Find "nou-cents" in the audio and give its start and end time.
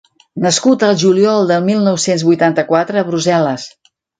1.91-2.25